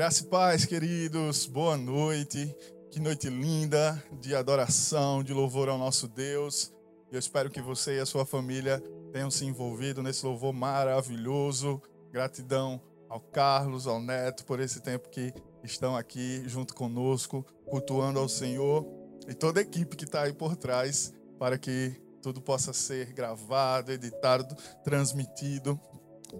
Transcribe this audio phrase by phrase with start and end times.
[0.00, 1.44] Graça e paz, queridos.
[1.44, 2.56] Boa noite.
[2.90, 6.72] Que noite linda de adoração, de louvor ao nosso Deus.
[7.12, 8.82] Eu espero que você e a sua família
[9.12, 11.82] tenham se envolvido nesse louvor maravilhoso.
[12.10, 18.26] Gratidão ao Carlos, ao Neto, por esse tempo que estão aqui junto conosco, cultuando ao
[18.26, 18.86] Senhor
[19.28, 23.92] e toda a equipe que está aí por trás, para que tudo possa ser gravado,
[23.92, 25.78] editado, transmitido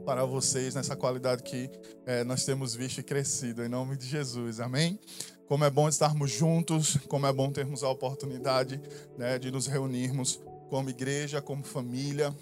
[0.04, 1.70] para vocês nessa qualidade que
[2.06, 4.98] é, nós temos visto e crescido, em nome de Jesus, amém?
[5.46, 8.80] Como é bom estarmos juntos, como é bom termos a oportunidade
[9.18, 12.34] né, de nos reunirmos como igreja, como família,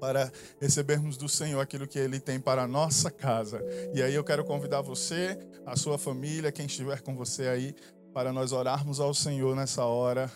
[0.00, 3.62] para recebermos do Senhor aquilo que Ele tem para a nossa casa.
[3.94, 7.74] E aí eu quero convidar você, a sua família, quem estiver com você aí,
[8.12, 10.30] para nós orarmos ao Senhor nessa hora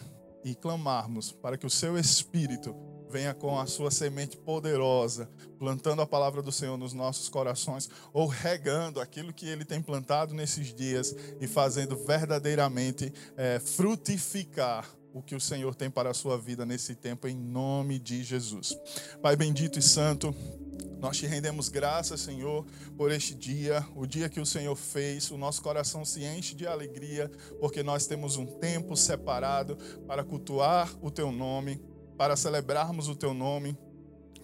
[0.44, 2.74] e clamarmos para que o seu Espírito
[3.16, 5.26] venha com a sua semente poderosa,
[5.58, 10.34] plantando a palavra do Senhor nos nossos corações, ou regando aquilo que Ele tem plantado
[10.34, 16.36] nesses dias e fazendo verdadeiramente é, frutificar o que o Senhor tem para a sua
[16.36, 18.78] vida nesse tempo, em nome de Jesus.
[19.22, 20.34] Pai bendito e santo,
[21.00, 22.66] nós te rendemos graças, Senhor,
[22.98, 25.30] por este dia, o dia que o Senhor fez.
[25.30, 27.30] O nosso coração se enche de alegria,
[27.60, 31.80] porque nós temos um tempo separado para cultuar o teu nome
[32.16, 33.76] para celebrarmos o teu nome,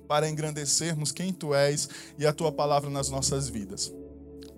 [0.07, 3.93] para engrandecermos quem tu és e a tua palavra nas nossas vidas.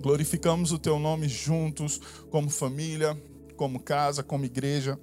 [0.01, 3.17] Glorificamos o teu nome juntos, como família,
[3.56, 4.98] como casa, como igreja,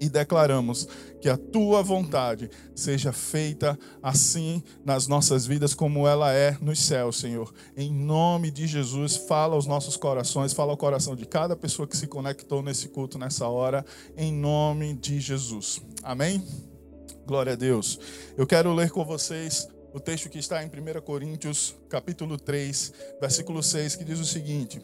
[0.00, 0.88] e declaramos
[1.20, 7.18] que a tua vontade seja feita assim nas nossas vidas como ela é nos céus,
[7.18, 7.52] Senhor.
[7.76, 11.96] Em nome de Jesus, fala aos nossos corações, fala ao coração de cada pessoa que
[11.96, 13.84] se conectou nesse culto nessa hora,
[14.16, 15.80] em nome de Jesus.
[16.02, 16.42] Amém.
[17.28, 18.00] Glória a Deus.
[18.38, 22.90] Eu quero ler com vocês o texto que está em 1 Coríntios, capítulo 3,
[23.20, 24.80] versículo 6, que diz o seguinte: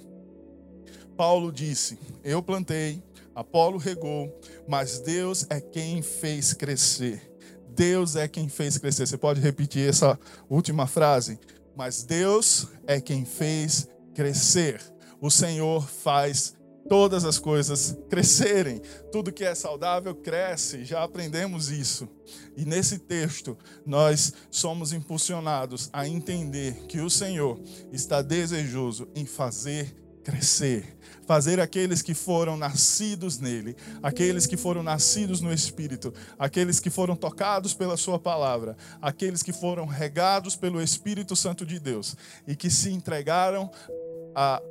[1.17, 3.03] Paulo disse: Eu plantei,
[3.35, 7.35] Apolo regou, mas Deus é quem fez crescer.
[7.71, 9.07] Deus é quem fez crescer.
[9.07, 11.41] Você pode repetir essa última frase?
[11.75, 14.83] Mas Deus é quem fez crescer.
[15.19, 16.55] O Senhor faz
[16.89, 18.81] todas as coisas crescerem.
[19.11, 22.09] Tudo que é saudável cresce, já aprendemos isso.
[22.57, 27.61] E nesse texto, nós somos impulsionados a entender que o Senhor
[27.93, 30.97] está desejoso em fazer crescer,
[31.27, 37.15] fazer aqueles que foram nascidos nele, aqueles que foram nascidos no Espírito, aqueles que foram
[37.15, 42.17] tocados pela Sua palavra, aqueles que foram regados pelo Espírito Santo de Deus
[42.49, 43.71] e que se entregaram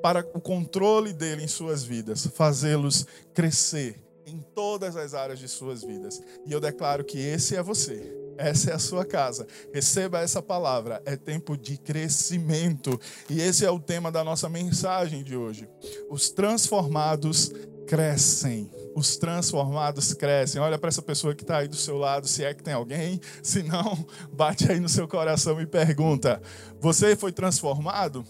[0.01, 5.83] para o controle dele em suas vidas, fazê-los crescer em todas as áreas de suas
[5.83, 6.21] vidas.
[6.45, 8.23] E eu declaro que esse é você.
[8.37, 9.47] Essa é a sua casa.
[9.71, 11.01] Receba essa palavra.
[11.05, 12.99] É tempo de crescimento.
[13.29, 15.69] E esse é o tema da nossa mensagem de hoje.
[16.09, 17.51] Os transformados
[17.85, 18.71] crescem.
[18.95, 20.61] Os transformados crescem.
[20.61, 23.19] Olha para essa pessoa que está aí do seu lado, se é que tem alguém.
[23.41, 26.41] Se não, bate aí no seu coração e pergunta:
[26.79, 28.25] Você foi transformado?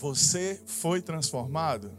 [0.00, 1.92] Você foi transformado?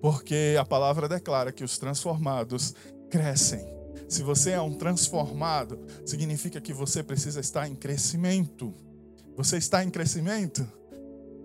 [0.00, 2.74] Porque a palavra declara que os transformados
[3.10, 3.62] crescem.
[4.08, 8.72] Se você é um transformado, significa que você precisa estar em crescimento.
[9.36, 10.66] Você está em crescimento?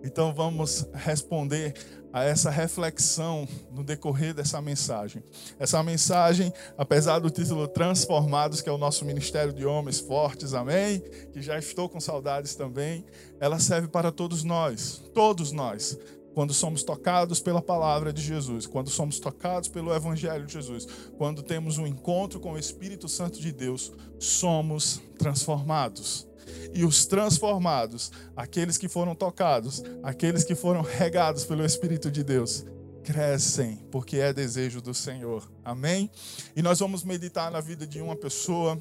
[0.01, 1.73] Então vamos responder
[2.11, 5.23] a essa reflexão no decorrer dessa mensagem.
[5.59, 11.01] Essa mensagem, apesar do título Transformados, que é o nosso ministério de homens fortes, amém?
[11.31, 13.05] Que já estou com saudades também,
[13.39, 15.97] ela serve para todos nós, todos nós.
[16.33, 20.87] Quando somos tocados pela palavra de Jesus, quando somos tocados pelo Evangelho de Jesus,
[21.17, 26.28] quando temos um encontro com o Espírito Santo de Deus, somos transformados
[26.73, 32.65] e os transformados, aqueles que foram tocados, aqueles que foram regados pelo Espírito de Deus,
[33.03, 35.51] crescem, porque é desejo do Senhor.
[35.63, 36.11] Amém?
[36.55, 38.79] E nós vamos meditar na vida de uma pessoa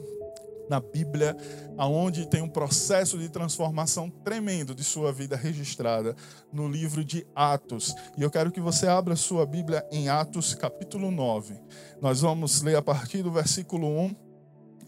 [0.68, 1.36] na Bíblia,
[1.76, 6.14] aonde tem um processo de transformação tremendo de sua vida registrada
[6.52, 7.94] no livro de Atos.
[8.16, 11.58] E eu quero que você abra sua Bíblia em Atos, capítulo 9.
[12.00, 14.27] Nós vamos ler a partir do versículo 1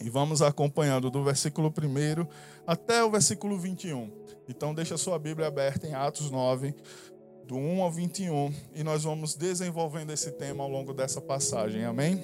[0.00, 2.26] e vamos acompanhando do versículo 1
[2.67, 4.11] até o versículo 21.
[4.49, 6.75] Então, deixa sua Bíblia aberta em Atos 9,
[7.47, 11.85] do 1 ao 21, e nós vamos desenvolvendo esse tema ao longo dessa passagem.
[11.85, 12.20] Amém?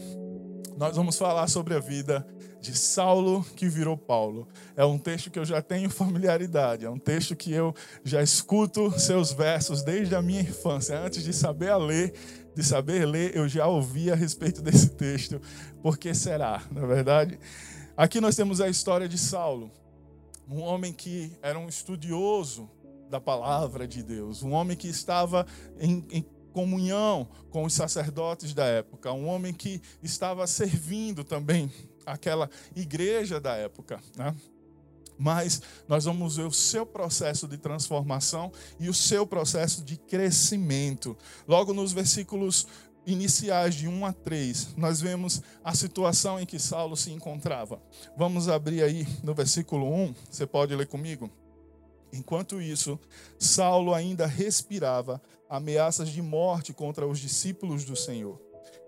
[0.76, 2.26] Nós vamos falar sobre a vida
[2.61, 4.49] de Saulo que virou Paulo.
[4.76, 7.75] É um texto que eu já tenho familiaridade, é um texto que eu
[8.05, 10.99] já escuto seus versos desde a minha infância.
[10.99, 12.12] Antes de saber a ler,
[12.56, 15.41] de saber ler, eu já ouvi a respeito desse texto.
[15.82, 17.38] Por que será, na é verdade?
[17.94, 19.70] Aqui nós temos a história de Saulo
[20.49, 22.70] um homem que era um estudioso
[23.11, 25.47] da palavra de Deus, um homem que estava
[25.79, 26.23] em, em
[26.53, 31.70] comunhão com os sacerdotes da época, um homem que estava servindo também
[32.05, 34.00] aquela igreja da época.
[34.17, 34.35] Né?
[35.19, 41.17] Mas nós vamos ver o seu processo de transformação e o seu processo de crescimento.
[41.49, 42.67] Logo nos versículos
[43.07, 47.81] iniciais de 1 a 3, nós vemos a situação em que Saulo se encontrava.
[48.17, 51.31] Vamos abrir aí no versículo 1, você pode ler comigo?
[52.13, 52.99] Enquanto isso,
[53.39, 58.41] Saulo ainda respirava ameaças de morte contra os discípulos do Senhor.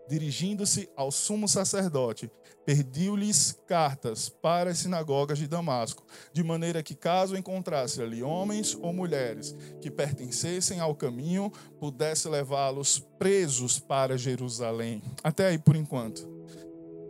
[0.08, 2.30] Dirigindo-se ao sumo sacerdote,
[2.64, 6.02] pediu-lhes cartas para as sinagogas de Damasco,
[6.32, 12.98] de maneira que, caso encontrasse ali homens ou mulheres que pertencessem ao caminho, pudesse levá-los
[13.18, 15.02] presos para Jerusalém.
[15.22, 16.26] Até aí por enquanto.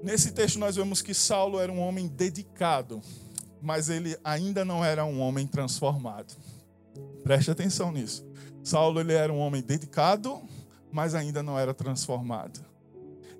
[0.03, 3.01] Nesse texto nós vemos que Saulo era um homem dedicado,
[3.61, 6.35] mas ele ainda não era um homem transformado.
[7.23, 8.25] Preste atenção nisso.
[8.63, 10.41] Saulo ele era um homem dedicado,
[10.93, 12.68] mas ainda não era transformado.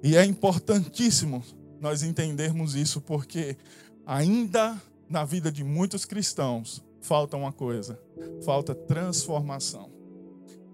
[0.03, 1.43] E é importantíssimo
[1.81, 3.57] nós entendermos isso, porque
[4.07, 7.99] ainda na vida de muitos cristãos falta uma coisa:
[8.45, 9.91] falta transformação.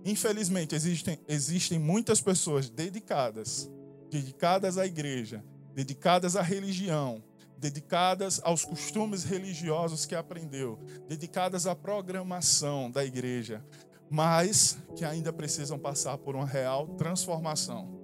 [0.04, 3.70] Infelizmente, existem, existem muitas pessoas dedicadas,
[4.10, 5.42] dedicadas à igreja,
[5.74, 7.22] dedicadas à religião,
[7.56, 10.78] dedicadas aos costumes religiosos que aprendeu,
[11.08, 13.64] dedicadas à programação da igreja,
[14.10, 18.03] mas que ainda precisam passar por uma real transformação.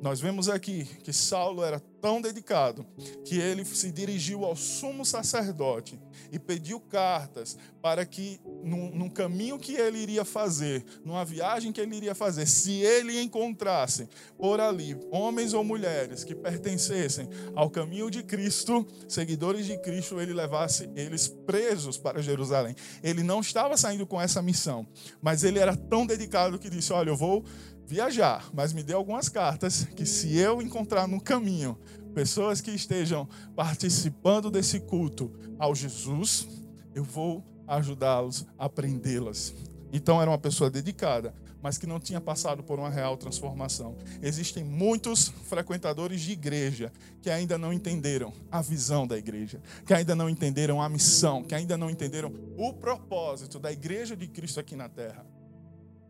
[0.00, 2.86] Nós vemos aqui que Saulo era tão dedicado
[3.24, 5.98] que ele se dirigiu ao sumo sacerdote
[6.30, 11.96] e pediu cartas para que, num, caminho que ele iria fazer, numa viagem que ele
[11.96, 18.22] iria fazer, se ele encontrasse por ali homens ou mulheres que pertencessem ao caminho de
[18.22, 22.74] Cristo, seguidores de Cristo, ele levasse eles presos para Jerusalém.
[23.02, 24.86] Ele não estava saindo com essa missão,
[25.22, 27.44] mas ele era tão dedicado que disse: Olha, eu vou
[27.88, 31.78] viajar, mas me dê algumas cartas que se eu encontrar no caminho
[32.18, 36.48] pessoas que estejam participando desse culto ao Jesus,
[36.92, 39.54] eu vou ajudá-los a aprendê-las.
[39.92, 41.32] Então era uma pessoa dedicada,
[41.62, 43.96] mas que não tinha passado por uma real transformação.
[44.20, 46.92] Existem muitos frequentadores de igreja
[47.22, 51.54] que ainda não entenderam a visão da igreja, que ainda não entenderam a missão, que
[51.54, 55.24] ainda não entenderam o propósito da igreja de Cristo aqui na terra.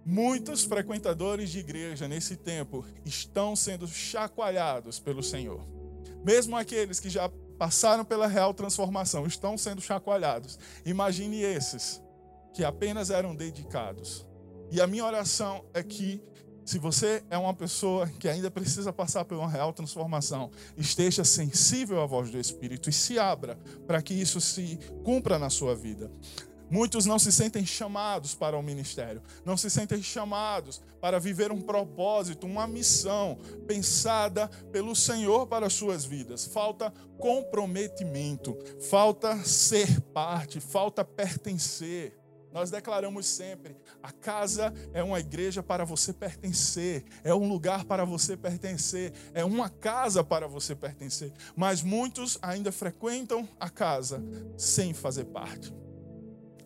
[0.07, 5.78] Muitos frequentadores de igreja nesse tempo estão sendo chacoalhados pelo Senhor.
[6.25, 10.59] Mesmo aqueles que já passaram pela real transformação estão sendo chacoalhados.
[10.85, 12.01] Imagine esses
[12.55, 14.27] que apenas eram dedicados.
[14.71, 16.23] E a minha oração é que,
[16.65, 22.01] se você é uma pessoa que ainda precisa passar por uma real transformação, esteja sensível
[22.03, 26.11] à voz do Espírito e se abra para que isso se cumpra na sua vida.
[26.71, 31.61] Muitos não se sentem chamados para o ministério, não se sentem chamados para viver um
[31.61, 36.45] propósito, uma missão pensada pelo Senhor para as suas vidas.
[36.47, 38.57] Falta comprometimento,
[38.91, 42.19] falta ser parte, falta pertencer.
[42.53, 48.05] Nós declaramos sempre: a casa é uma igreja para você pertencer, é um lugar para
[48.05, 51.33] você pertencer, é uma casa para você pertencer.
[51.57, 54.23] Mas muitos ainda frequentam a casa
[54.57, 55.73] sem fazer parte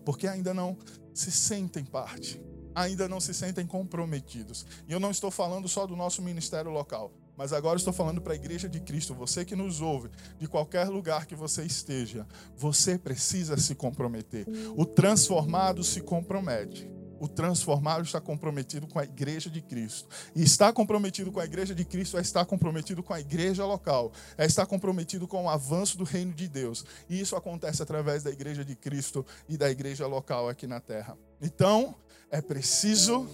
[0.04, 0.76] porque ainda não
[1.14, 2.42] se sentem parte,
[2.74, 4.66] ainda não se sentem comprometidos.
[4.88, 8.32] E eu não estou falando só do nosso ministério local, mas agora estou falando para
[8.32, 12.98] a igreja de Cristo, você que nos ouve, de qualquer lugar que você esteja, você
[12.98, 14.46] precisa se comprometer.
[14.76, 16.88] O transformado se compromete
[17.22, 20.08] o transformado está comprometido com a igreja de Cristo.
[20.34, 24.10] E estar comprometido com a igreja de Cristo é estar comprometido com a igreja local,
[24.36, 26.84] é estar comprometido com o avanço do reino de Deus.
[27.08, 31.16] E isso acontece através da igreja de Cristo e da igreja local aqui na terra.
[31.40, 31.94] Então,
[32.28, 33.28] é preciso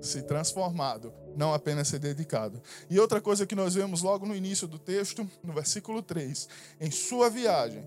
[0.00, 2.62] ser transformado, não apenas ser dedicado.
[2.88, 6.48] E outra coisa que nós vemos logo no início do texto, no versículo 3,
[6.80, 7.84] em sua viagem,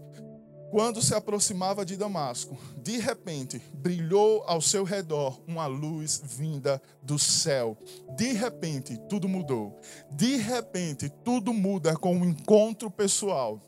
[0.69, 7.17] quando se aproximava de Damasco, de repente brilhou ao seu redor uma luz vinda do
[7.17, 7.77] céu.
[8.15, 9.79] De repente tudo mudou.
[10.11, 13.61] De repente tudo muda com o encontro pessoal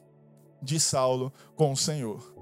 [0.62, 2.36] de Saulo com o Senhor.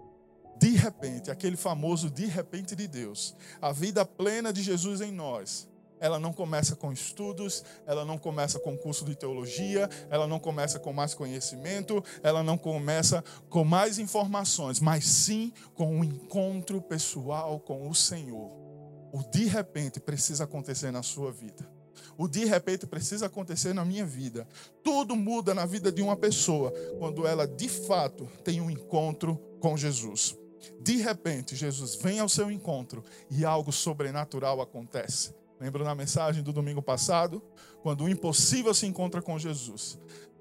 [0.59, 5.67] De repente, aquele famoso de repente de Deus, a vida plena de Jesus em nós
[5.99, 10.79] ela não começa com estudos, ela não começa com curso de teologia, ela não começa
[10.79, 17.59] com mais conhecimento, ela não começa com mais informações, mas sim com um encontro pessoal
[17.59, 18.51] com o Senhor.
[19.11, 21.67] O de repente precisa acontecer na sua vida.
[22.17, 24.47] O de repente precisa acontecer na minha vida.
[24.83, 29.75] Tudo muda na vida de uma pessoa quando ela de fato tem um encontro com
[29.75, 30.37] Jesus.
[30.81, 36.53] De repente, Jesus vem ao seu encontro e algo sobrenatural acontece Lembra na mensagem do
[36.53, 37.41] domingo passado?
[37.81, 39.99] Quando o impossível se encontra com Jesus.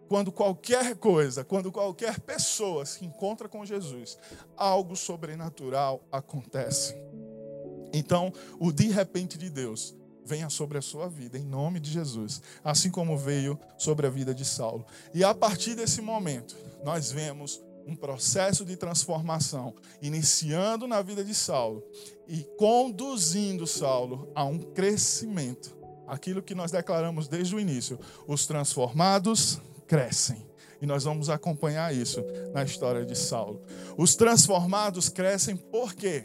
[0.08, 4.16] Quando qualquer coisa, quando qualquer pessoa se encontra com Jesus,
[4.56, 6.94] algo sobrenatural acontece.
[7.92, 12.42] Então, o de repente de Deus venha sobre a sua vida, em nome de Jesus,
[12.62, 14.84] assim como veio sobre a vida de Saulo.
[15.14, 21.34] E a partir desse momento, nós vemos um processo de transformação, iniciando na vida de
[21.34, 21.84] Saulo
[22.26, 25.76] e conduzindo Saulo a um crescimento.
[26.06, 30.44] Aquilo que nós declaramos desde o início: os transformados crescem.
[30.80, 33.62] E nós vamos acompanhar isso na história de Saulo.
[33.96, 36.24] Os transformados crescem por quê?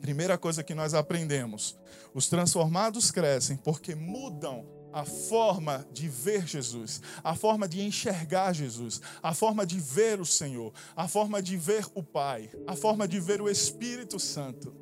[0.00, 1.76] Primeira coisa que nós aprendemos:
[2.14, 9.00] os transformados crescem porque mudam a forma de ver Jesus, a forma de enxergar Jesus,
[9.22, 13.20] a forma de ver o Senhor, a forma de ver o Pai, a forma de
[13.20, 14.74] ver o Espírito Santo.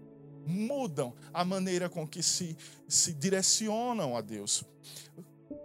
[0.47, 2.57] Mudam a maneira com que se,
[2.89, 4.65] se direcionam a Deus.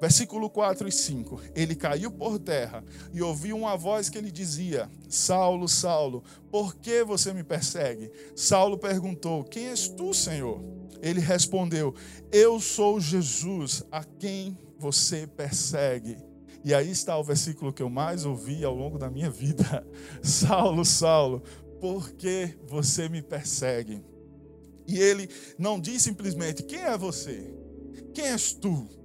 [0.02, 1.40] Versículo 4 e 5.
[1.54, 7.04] Ele caiu por terra e ouviu uma voz que lhe dizia: Saulo, Saulo, por que
[7.04, 8.12] você me persegue?
[8.36, 10.60] Saulo perguntou: Quem és tu, Senhor?
[11.04, 11.94] Ele respondeu:
[12.32, 16.18] Eu sou Jesus, a quem você persegue.
[16.64, 19.86] E aí está o versículo que eu mais ouvi ao longo da minha vida:
[20.24, 21.44] Saulo, Saulo,
[21.80, 24.04] por que você me persegue?
[24.88, 25.30] E ele
[25.60, 27.54] não diz simplesmente: Quem é você?
[28.16, 29.01] Quem és tu?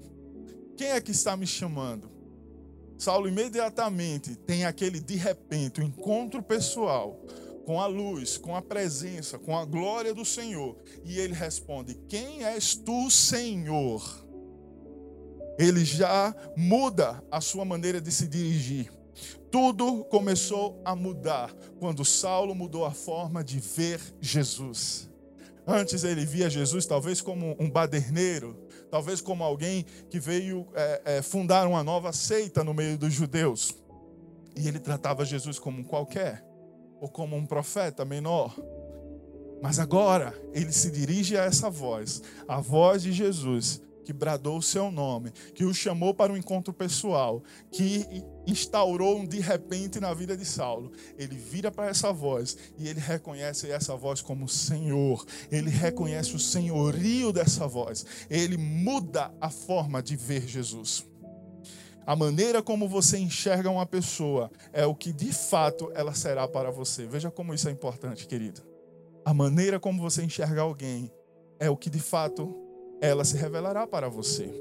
[0.77, 2.11] Quem é que está me chamando?
[2.99, 7.21] Saulo imediatamente tem aquele de repente, o um encontro pessoal
[7.65, 10.77] com a luz, com a presença, com a glória do Senhor.
[11.05, 14.25] E ele responde: Quem és tu, Senhor?
[15.59, 18.93] Ele já muda a sua maneira de se dirigir.
[19.51, 25.09] Tudo começou a mudar quando Saulo mudou a forma de ver Jesus.
[25.67, 28.57] Antes ele via Jesus talvez como um baderneiro,
[28.97, 33.77] talvez como alguém que veio é, é, fundar uma nova seita no meio dos judeus.
[34.57, 36.43] E ele tratava Jesus como um qualquer,
[36.99, 38.57] ou como um profeta menor.
[39.61, 44.63] Mas agora ele se dirige a essa voz, a voz de Jesus, que bradou o
[44.63, 48.07] seu nome, que o chamou para um encontro pessoal, que
[48.47, 50.93] instaurou um de repente na vida de Saulo.
[51.19, 55.27] Ele vira para essa voz e ele reconhece essa voz como Senhor.
[55.51, 58.07] Ele reconhece o senhorio dessa voz.
[58.31, 61.05] Ele muda a forma de ver Jesus.
[62.07, 66.71] A maneira como você enxerga uma pessoa é o que de fato ela será para
[66.71, 67.09] você.
[67.09, 68.63] Veja como isso é importante, querido.
[69.25, 71.11] A maneira como você enxerga alguém
[71.59, 72.66] é o que de fato
[73.01, 74.53] ela se revelará para você.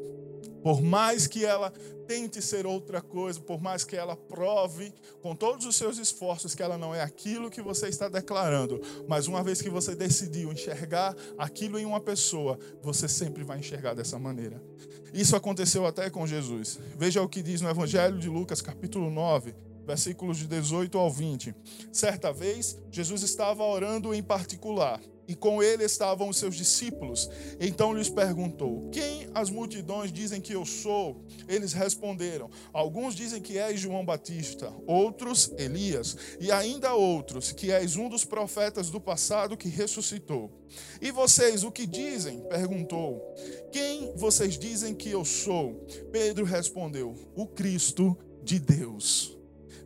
[0.65, 1.71] Por mais que ela
[2.07, 6.63] tente ser outra coisa, por mais que ela prove com todos os seus esforços que
[6.63, 11.15] ela não é aquilo que você está declarando, mas uma vez que você decidiu enxergar
[11.37, 14.59] aquilo em uma pessoa, você sempre vai enxergar dessa maneira.
[15.13, 16.79] Isso aconteceu até com Jesus.
[16.97, 21.53] Veja o que diz no Evangelho de Lucas, capítulo 9, versículos de 18 ao 20.
[21.91, 27.29] Certa vez, Jesus estava orando em particular e com ele estavam os seus discípulos.
[27.59, 31.23] Então lhes perguntou: Quem as multidões dizem que eu sou?
[31.47, 37.95] Eles responderam: Alguns dizem que és João Batista, outros Elias, e ainda outros que és
[37.95, 40.51] um dos profetas do passado que ressuscitou.
[41.01, 42.41] E vocês o que dizem?
[42.49, 43.21] perguntou.
[43.71, 45.85] Quem vocês dizem que eu sou?
[46.11, 49.35] Pedro respondeu: O Cristo de Deus.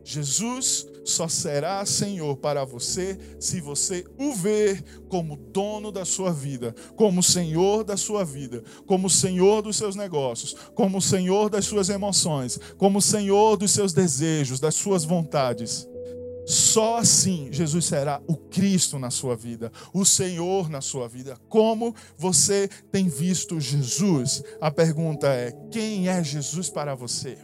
[0.04, 6.74] Jesus só será Senhor para você se você o ver como dono da sua vida,
[6.96, 12.58] como Senhor da sua vida, como Senhor dos seus negócios, como Senhor das suas emoções,
[12.76, 15.88] como Senhor dos seus desejos, das suas vontades.
[16.46, 21.36] Só assim Jesus será o Cristo na sua vida, o Senhor na sua vida.
[21.48, 24.42] Como você tem visto Jesus?
[24.60, 27.38] A pergunta é: quem é Jesus para você?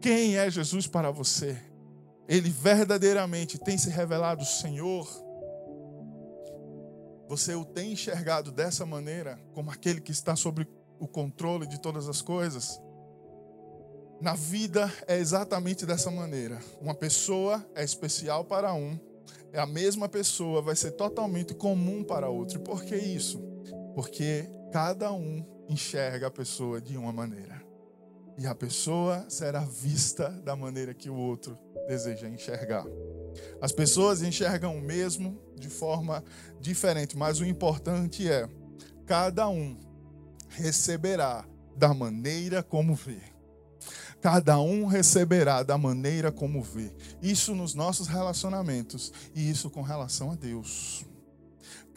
[0.00, 1.69] Quem é Jesus para você?
[2.30, 5.04] Ele verdadeiramente tem se revelado Senhor,
[7.28, 10.68] você o tem enxergado dessa maneira, como aquele que está sobre
[11.00, 12.80] o controle de todas as coisas?
[14.20, 16.60] Na vida é exatamente dessa maneira.
[16.80, 18.96] Uma pessoa é especial para um,
[19.52, 22.60] é a mesma pessoa vai ser totalmente comum para outro.
[22.60, 23.40] Por que isso?
[23.92, 27.59] Porque cada um enxerga a pessoa de uma maneira.
[28.40, 32.86] E a pessoa será vista da maneira que o outro deseja enxergar.
[33.60, 36.24] As pessoas enxergam o mesmo de forma
[36.58, 38.48] diferente, mas o importante é
[39.04, 39.78] cada um
[40.48, 41.44] receberá
[41.76, 43.20] da maneira como vê.
[44.22, 46.90] Cada um receberá da maneira como vê.
[47.20, 51.04] Isso nos nossos relacionamentos e isso com relação a Deus.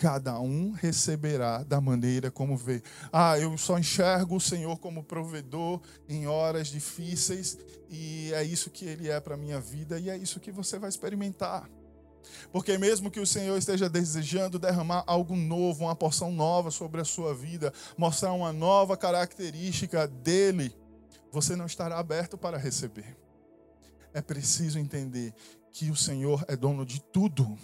[0.03, 2.83] Cada um receberá da maneira como vê.
[3.09, 5.79] Ah, eu só enxergo o Senhor como provedor
[6.09, 7.57] em horas difíceis
[7.89, 10.89] e é isso que ele é para minha vida e é isso que você vai
[10.89, 11.69] experimentar.
[12.51, 17.05] Porque mesmo que o Senhor esteja desejando derramar algo novo, uma porção nova sobre a
[17.05, 20.75] sua vida, mostrar uma nova característica dele,
[21.31, 23.15] você não estará aberto para receber.
[24.13, 25.33] É preciso entender
[25.71, 27.57] que o Senhor é dono de tudo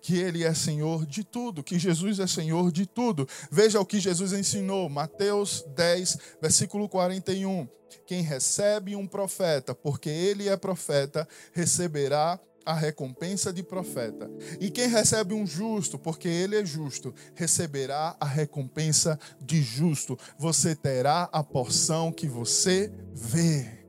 [0.00, 3.28] que ele é Senhor de tudo, que Jesus é Senhor de tudo.
[3.50, 7.68] Veja o que Jesus ensinou, Mateus 10, versículo 41.
[8.06, 14.28] Quem recebe um profeta, porque ele é profeta, receberá a recompensa de profeta.
[14.60, 20.18] E quem recebe um justo, porque ele é justo, receberá a recompensa de justo.
[20.36, 23.85] Você terá a porção que você vê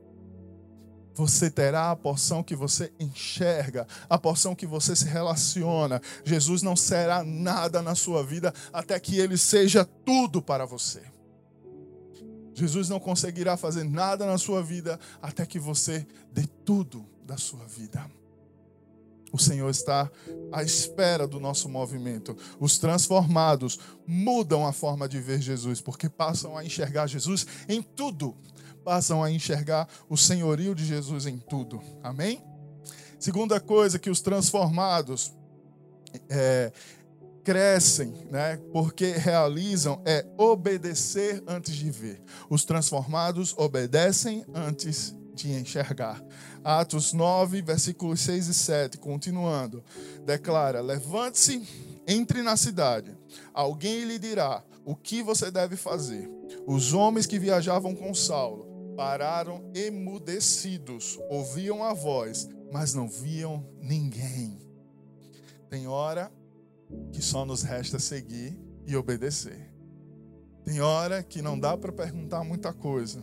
[1.18, 6.00] você terá a porção que você enxerga, a porção que você se relaciona.
[6.24, 11.02] Jesus não será nada na sua vida até que ele seja tudo para você.
[12.54, 17.64] Jesus não conseguirá fazer nada na sua vida até que você dê tudo da sua
[17.64, 18.08] vida.
[19.32, 20.08] O Senhor está
[20.52, 22.36] à espera do nosso movimento.
[22.60, 28.36] Os transformados mudam a forma de ver Jesus, porque passam a enxergar Jesus em tudo
[28.88, 31.78] passam a enxergar o senhorio de Jesus em tudo.
[32.02, 32.42] Amém?
[33.20, 35.30] Segunda coisa que os transformados
[36.26, 36.72] é,
[37.44, 38.58] crescem, né?
[38.72, 42.22] Porque realizam é obedecer antes de ver.
[42.48, 46.24] Os transformados obedecem antes de enxergar.
[46.64, 49.84] Atos 9, versículos 6 e 7, continuando,
[50.24, 51.62] declara: Levante-se,
[52.06, 53.14] entre na cidade.
[53.52, 56.26] Alguém lhe dirá o que você deve fazer.
[56.66, 58.67] Os homens que viajavam com Saulo
[58.98, 64.58] pararam emudecidos, ouviam a voz, mas não viam ninguém.
[65.70, 66.32] Tem hora
[67.12, 69.72] que só nos resta seguir e obedecer.
[70.64, 73.22] Tem hora que não dá para perguntar muita coisa.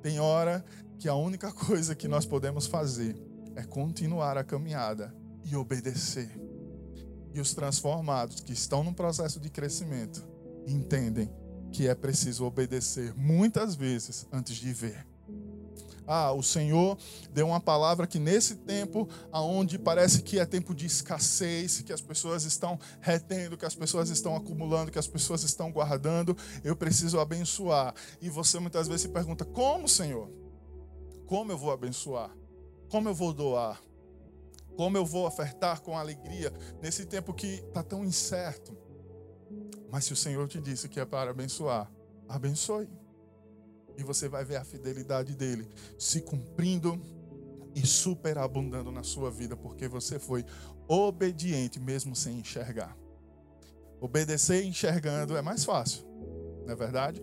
[0.00, 0.64] Tem hora
[0.98, 3.14] que a única coisa que nós podemos fazer
[3.54, 5.14] é continuar a caminhada
[5.44, 6.30] e obedecer.
[7.34, 10.26] E os transformados que estão no processo de crescimento
[10.66, 11.28] entendem
[11.74, 15.04] que é preciso obedecer muitas vezes antes de ver.
[16.06, 16.96] Ah, o Senhor
[17.32, 22.00] deu uma palavra que nesse tempo aonde parece que é tempo de escassez, que as
[22.00, 27.18] pessoas estão retendo, que as pessoas estão acumulando, que as pessoas estão guardando, eu preciso
[27.18, 27.92] abençoar.
[28.20, 30.30] E você muitas vezes se pergunta: "Como, Senhor?
[31.26, 32.30] Como eu vou abençoar?
[32.88, 33.82] Como eu vou doar?
[34.76, 38.83] Como eu vou ofertar com alegria nesse tempo que está tão incerto?"
[39.90, 41.90] Mas se o Senhor te disse que é para abençoar,
[42.28, 42.88] abençoe.
[43.96, 45.68] E você vai ver a fidelidade dele
[45.98, 47.00] se cumprindo
[47.74, 50.44] e superabundando na sua vida, porque você foi
[50.88, 52.96] obediente mesmo sem enxergar.
[54.00, 56.04] Obedecer enxergando é mais fácil,
[56.64, 57.22] não é verdade?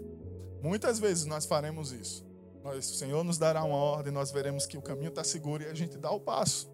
[0.61, 2.25] Muitas vezes nós faremos isso.
[2.63, 5.67] Nós, o Senhor nos dará uma ordem, nós veremos que o caminho está seguro e
[5.67, 6.70] a gente dá o passo.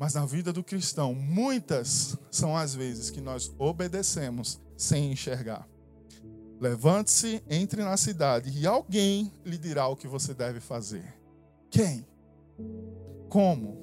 [0.00, 5.68] Mas na vida do cristão, muitas são as vezes que nós obedecemos sem enxergar.
[6.58, 11.04] Levante-se, entre na cidade e alguém lhe dirá o que você deve fazer.
[11.70, 12.06] Quem?
[13.28, 13.78] Como?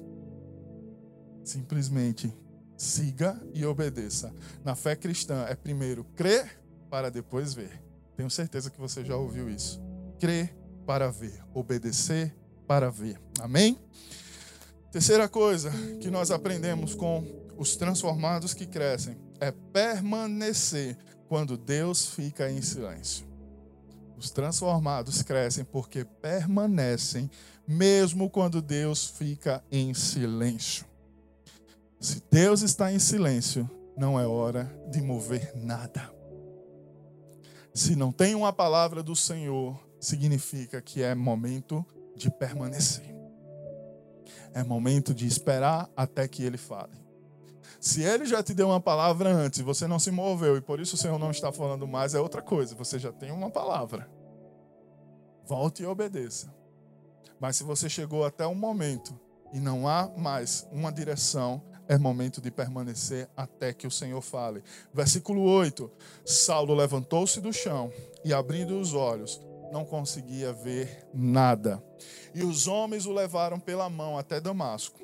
[1.44, 2.36] Simplesmente
[2.76, 4.34] siga e obedeça.
[4.64, 7.80] Na fé cristã é primeiro crer para depois ver.
[8.16, 9.80] Tenho certeza que você já ouviu isso.
[10.18, 10.52] Crer
[10.84, 12.34] para ver, obedecer
[12.66, 13.20] para ver.
[13.40, 13.78] Amém?
[14.90, 15.70] Terceira coisa
[16.00, 17.22] que nós aprendemos com
[17.58, 20.96] os transformados que crescem é permanecer
[21.28, 23.26] quando Deus fica em silêncio.
[24.16, 27.30] Os transformados crescem porque permanecem
[27.66, 30.86] mesmo quando Deus fica em silêncio.
[32.00, 36.10] Se Deus está em silêncio, não é hora de mover nada.
[37.74, 41.84] Se não tem uma palavra do Senhor, significa que é momento
[42.16, 43.07] de permanecer.
[44.54, 47.08] É momento de esperar até que ele fale.
[47.80, 50.96] Se ele já te deu uma palavra antes, você não se moveu e por isso
[50.96, 52.74] o Senhor não está falando mais, é outra coisa.
[52.74, 54.10] Você já tem uma palavra.
[55.46, 56.52] Volte e obedeça.
[57.40, 59.18] Mas se você chegou até um momento
[59.52, 64.62] e não há mais uma direção, é momento de permanecer até que o Senhor fale.
[64.92, 65.90] Versículo 8:
[66.24, 67.90] Saulo levantou-se do chão
[68.24, 69.40] e, abrindo os olhos,
[69.72, 71.82] não conseguia ver nada.
[72.34, 75.00] E os homens o levaram pela mão até Damasco.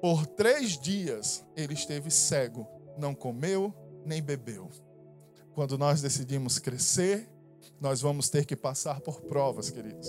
[0.00, 2.66] Por três dias ele esteve cego,
[2.96, 4.70] não comeu nem bebeu.
[5.52, 7.28] Quando nós decidimos crescer,
[7.80, 10.08] nós vamos ter que passar por provas, queridos.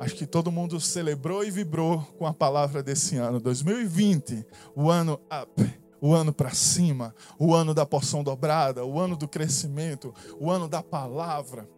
[0.00, 5.20] Acho que todo mundo celebrou e vibrou com a palavra desse ano, 2020, o ano
[5.30, 10.50] up, o ano para cima, o ano da porção dobrada, o ano do crescimento, o
[10.50, 11.68] ano da palavra.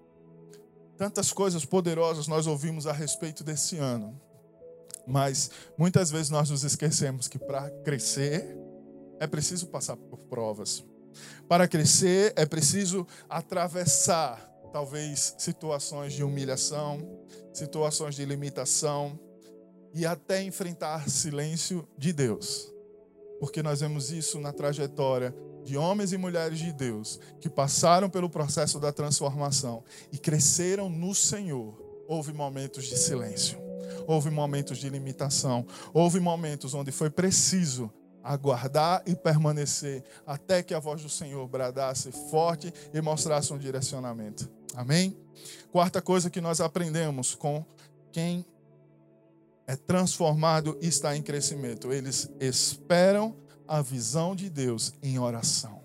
[0.97, 4.21] Tantas coisas poderosas nós ouvimos a respeito desse ano.
[5.07, 8.57] Mas muitas vezes nós nos esquecemos que para crescer
[9.21, 10.85] é preciso passar por provas.
[11.49, 17.21] Para crescer é preciso atravessar talvez situações de humilhação,
[17.53, 19.19] situações de limitação
[19.93, 22.73] e até enfrentar silêncio de Deus.
[23.39, 28.29] Porque nós vemos isso na trajetória de homens e mulheres de Deus que passaram pelo
[28.29, 31.83] processo da transformação e cresceram no Senhor.
[32.07, 33.59] Houve momentos de silêncio,
[34.07, 37.91] houve momentos de limitação, houve momentos onde foi preciso
[38.23, 44.51] aguardar e permanecer até que a voz do Senhor bradasse forte e mostrasse um direcionamento.
[44.75, 45.17] Amém?
[45.71, 47.65] Quarta coisa que nós aprendemos com
[48.13, 48.45] quem
[49.67, 51.93] é transformado e está em crescimento.
[51.93, 55.83] Eles esperam a visão de Deus em oração.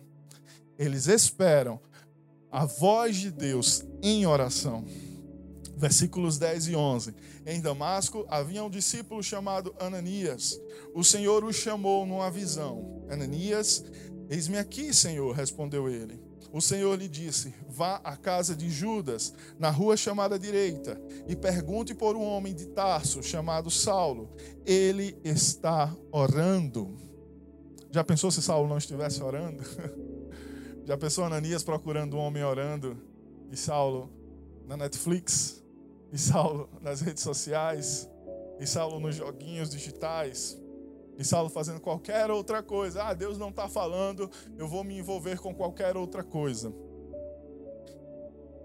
[0.78, 1.80] Eles esperam
[2.52, 4.86] a voz de Deus em oração.
[5.76, 7.15] Versículos 10 e 11.
[7.46, 10.60] Em Damasco havia um discípulo chamado Ananias.
[10.94, 13.06] O Senhor o chamou numa visão.
[13.10, 13.84] Ananias,
[14.30, 16.20] eis-me aqui, Senhor, respondeu ele.
[16.52, 21.94] O Senhor lhe disse: Vá à casa de Judas, na rua chamada direita, e pergunte
[21.94, 24.34] por um homem de Tarso chamado Saulo.
[24.65, 27.09] Ele está orando.
[27.91, 29.63] Já pensou se Saulo não estivesse orando?
[30.86, 32.97] Já pensou Ananias procurando um homem orando
[33.52, 34.10] e Saulo
[34.67, 35.63] na Netflix,
[36.12, 38.10] e Saulo nas redes sociais,
[38.60, 40.60] e Saulo nos joguinhos digitais?
[41.17, 43.04] E Saulo fazendo qualquer outra coisa.
[43.04, 46.73] Ah, Deus não está falando, eu vou me envolver com qualquer outra coisa.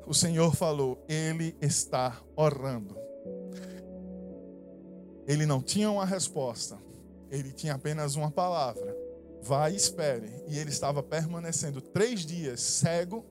[0.06, 2.96] O Senhor falou, Ele está orando.
[5.26, 6.78] Ele não tinha uma resposta,
[7.30, 9.04] ele tinha apenas uma palavra.
[9.44, 10.33] Vai e espere.
[10.48, 13.22] E ele estava permanecendo três dias cego,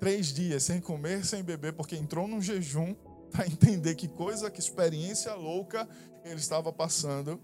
[0.00, 2.94] três dias sem comer, sem beber, porque entrou num jejum
[3.30, 5.86] para entender que coisa, que experiência louca
[6.24, 7.38] ele estava passando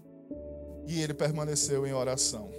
[0.87, 2.49] e ele permaneceu em oração.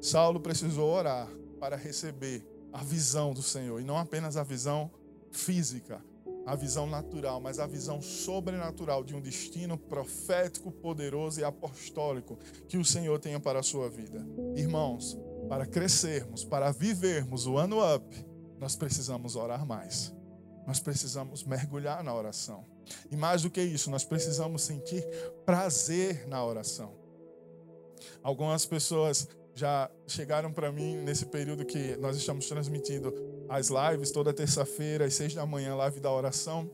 [0.00, 1.28] Saulo precisou orar
[1.60, 4.90] para receber a visão do Senhor, e não apenas a visão
[5.30, 6.02] física,
[6.50, 12.36] a visão natural, mas a visão sobrenatural de um destino profético, poderoso e apostólico
[12.66, 14.26] que o Senhor tenha para a sua vida.
[14.56, 15.16] Irmãos,
[15.48, 18.26] para crescermos, para vivermos o ano up,
[18.58, 20.12] nós precisamos orar mais.
[20.66, 22.64] Nós precisamos mergulhar na oração.
[23.12, 25.06] E mais do que isso, nós precisamos sentir
[25.46, 26.98] prazer na oração.
[28.24, 33.12] Algumas pessoas já chegaram para mim nesse período que nós estamos transmitindo
[33.50, 36.70] as lives toda terça-feira às seis da manhã, live da oração,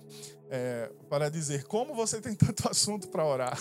[0.50, 3.58] é, para dizer como você tem tanto assunto para orar,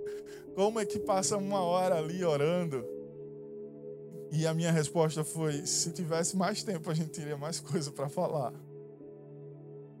[0.54, 2.86] como é que passa uma hora ali orando.
[4.30, 8.10] E a minha resposta foi: se tivesse mais tempo, a gente teria mais coisa para
[8.10, 8.52] falar.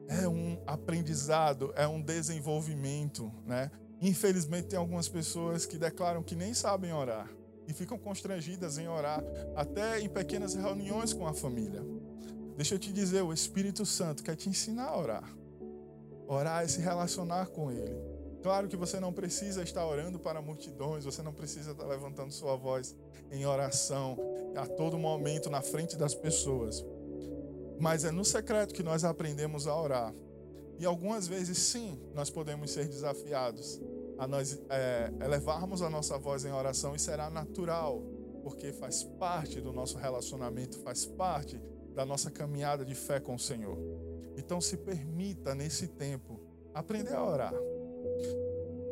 [0.06, 3.70] É um aprendizado, é um desenvolvimento, né?
[4.02, 7.28] Infelizmente, tem algumas pessoas que declaram que nem sabem orar
[7.66, 9.22] e ficam constrangidas em orar,
[9.54, 11.82] até em pequenas reuniões com a família.
[12.60, 15.34] Deixa eu te dizer, o Espírito Santo quer te ensinar a orar.
[16.28, 17.96] Orar é se relacionar com Ele.
[18.42, 22.56] Claro que você não precisa estar orando para multidões, você não precisa estar levantando sua
[22.56, 22.94] voz
[23.32, 24.14] em oração
[24.54, 26.84] a todo momento na frente das pessoas.
[27.80, 30.12] Mas é no secreto que nós aprendemos a orar.
[30.78, 33.80] E algumas vezes, sim, nós podemos ser desafiados
[34.18, 38.02] a nós é, elevarmos a nossa voz em oração e será natural,
[38.42, 41.58] porque faz parte do nosso relacionamento, faz parte
[41.94, 43.78] da nossa caminhada de fé com o Senhor.
[44.36, 46.40] Então, se permita nesse tempo
[46.74, 47.54] aprender a orar.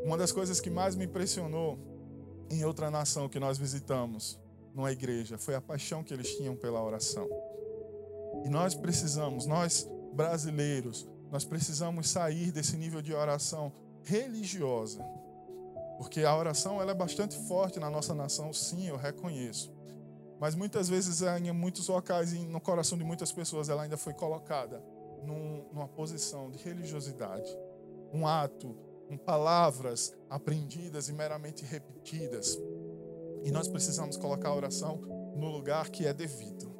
[0.05, 1.79] Uma das coisas que mais me impressionou
[2.51, 4.39] em outra nação que nós visitamos,
[4.75, 7.29] numa igreja, foi a paixão que eles tinham pela oração.
[8.45, 15.03] E nós precisamos, nós brasileiros, nós precisamos sair desse nível de oração religiosa.
[15.99, 19.73] Porque a oração ela é bastante forte na nossa nação, sim, eu reconheço.
[20.41, 24.83] Mas muitas vezes, em muitos locais, no coração de muitas pessoas, ela ainda foi colocada
[25.25, 27.49] num, numa posição de religiosidade.
[28.13, 28.75] Um ato,
[29.09, 32.59] com palavras aprendidas e meramente repetidas.
[33.43, 35.01] E nós precisamos colocar a oração
[35.35, 36.77] no lugar que é devido.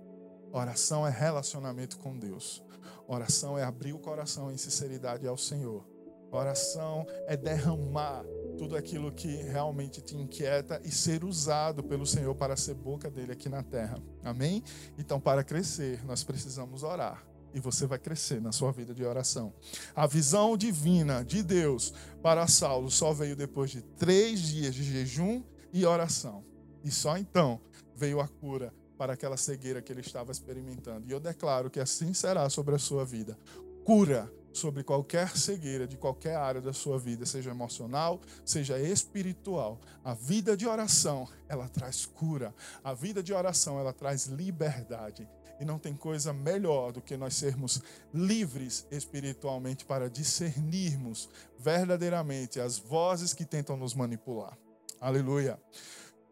[0.53, 2.63] Oração é relacionamento com Deus.
[3.07, 5.87] Oração é abrir o coração em sinceridade ao Senhor.
[6.31, 8.25] Oração é derramar
[8.59, 13.33] tudo aquilo que realmente te inquieta e ser usado pelo Senhor para ser boca dele
[13.33, 14.03] aqui na terra.
[14.25, 14.65] Amém?
[14.99, 17.25] Então, para crescer, nós precisamos orar.
[17.55, 19.55] E você vai crescer na sua vida de oração.
[19.95, 25.43] A visão divina de Deus para Saulo só veio depois de três dias de jejum
[25.73, 26.45] e oração.
[26.85, 27.61] E só então
[27.95, 31.07] veio a cura para aquela cegueira que ele estava experimentando.
[31.07, 33.39] E eu declaro que assim será sobre a sua vida.
[33.85, 39.81] Cura sobre qualquer cegueira de qualquer área da sua vida, seja emocional, seja espiritual.
[40.05, 42.55] A vida de oração, ela traz cura.
[42.83, 45.29] A vida de oração, ela traz liberdade.
[45.61, 47.83] E não tem coisa melhor do que nós sermos
[48.15, 54.57] livres espiritualmente para discernirmos verdadeiramente as vozes que tentam nos manipular.
[55.01, 55.59] Aleluia.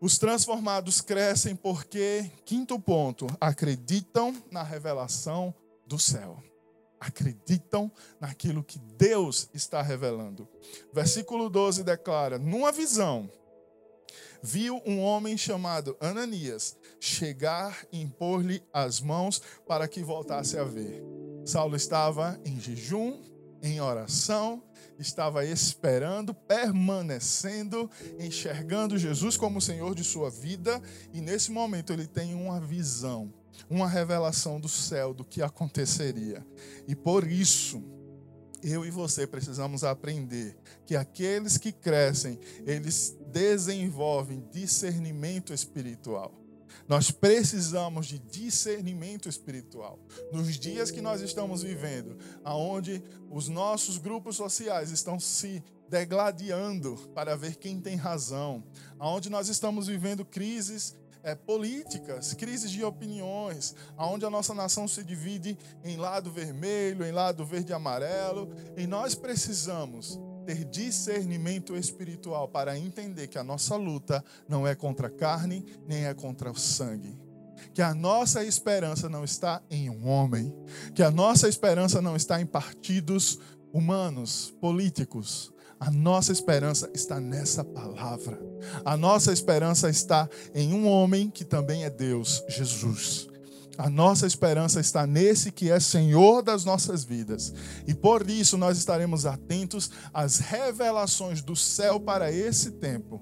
[0.01, 5.55] Os transformados crescem porque, quinto ponto, acreditam na revelação
[5.87, 6.43] do céu.
[6.99, 10.49] Acreditam naquilo que Deus está revelando.
[10.93, 13.31] Versículo 12 declara: numa visão,
[14.43, 21.03] viu um homem chamado Ananias chegar e impor-lhe as mãos para que voltasse a ver.
[21.45, 23.23] Saulo estava em jejum,
[23.63, 24.63] em oração,
[24.99, 30.81] estava esperando, permanecendo, enxergando Jesus como o Senhor de sua vida,
[31.13, 33.33] e nesse momento ele tem uma visão,
[33.69, 36.47] uma revelação do céu do que aconteceria.
[36.87, 37.83] E por isso,
[38.63, 46.35] eu e você precisamos aprender que aqueles que crescem, eles desenvolvem discernimento espiritual.
[46.89, 49.99] Nós precisamos de discernimento espiritual.
[50.33, 57.37] Nos dias que nós estamos vivendo, aonde os nossos grupos sociais estão se degladiando para
[57.37, 58.65] ver quem tem razão,
[58.99, 60.95] aonde nós estamos vivendo crises
[61.27, 67.11] é, políticas, crises de opiniões, aonde a nossa nação se divide em lado vermelho, em
[67.11, 73.75] lado verde e amarelo, e nós precisamos ter discernimento espiritual para entender que a nossa
[73.75, 77.19] luta não é contra a carne, nem é contra o sangue.
[77.75, 80.55] Que a nossa esperança não está em um homem,
[80.95, 83.41] que a nossa esperança não está em partidos
[83.73, 88.41] humanos, políticos, a nossa esperança está nessa palavra.
[88.85, 93.29] A nossa esperança está em um homem que também é Deus, Jesus.
[93.77, 97.53] A nossa esperança está nesse que é Senhor das nossas vidas.
[97.87, 103.21] E por isso nós estaremos atentos às revelações do céu para esse tempo.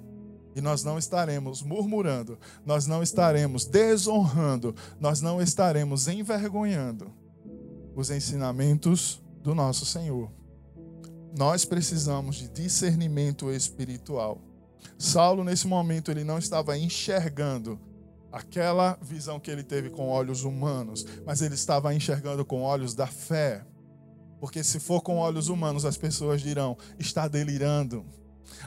[0.55, 7.13] E nós não estaremos murmurando, nós não estaremos desonrando, nós não estaremos envergonhando
[7.97, 10.31] os ensinamentos do nosso Senhor
[11.37, 14.41] nós precisamos de discernimento espiritual.
[14.97, 17.79] Saulo, nesse momento, ele não estava enxergando
[18.31, 23.07] aquela visão que ele teve com olhos humanos, mas ele estava enxergando com olhos da
[23.07, 23.67] fé.
[24.39, 28.05] Porque se for com olhos humanos, as pessoas dirão: está delirando.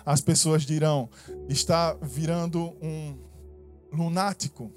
[0.05, 1.09] As pessoas dirão:
[1.47, 3.17] está virando um
[3.93, 4.71] lunático.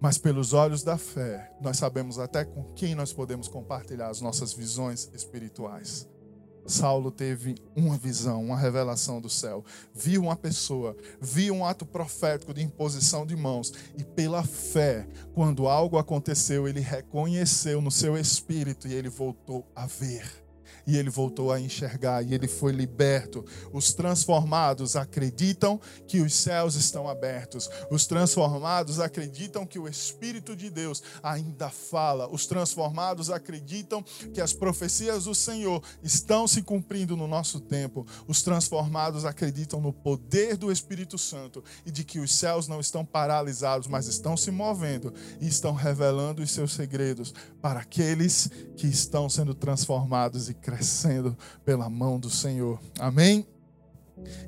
[0.00, 4.52] Mas pelos olhos da fé, nós sabemos até com quem nós podemos compartilhar as nossas
[4.52, 6.08] visões espirituais.
[6.66, 9.64] Saulo teve uma visão, uma revelação do céu.
[9.94, 13.72] Viu uma pessoa, viu um ato profético de imposição de mãos.
[13.96, 19.86] E pela fé, quando algo aconteceu, ele reconheceu no seu espírito e ele voltou a
[19.86, 20.41] ver
[20.86, 23.44] e ele voltou a enxergar e ele foi liberto.
[23.72, 27.68] Os transformados acreditam que os céus estão abertos.
[27.90, 32.28] Os transformados acreditam que o Espírito de Deus ainda fala.
[32.28, 38.06] Os transformados acreditam que as profecias do Senhor estão se cumprindo no nosso tempo.
[38.26, 43.04] Os transformados acreditam no poder do Espírito Santo e de que os céus não estão
[43.04, 49.28] paralisados, mas estão se movendo e estão revelando os seus segredos para aqueles que estão
[49.28, 52.80] sendo transformados e crescendo pela mão do Senhor.
[52.98, 53.46] Amém?